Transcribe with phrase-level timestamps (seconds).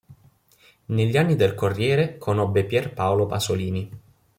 [0.85, 3.87] Negli anni del Corriere conobbe Pier Paolo Pasolini.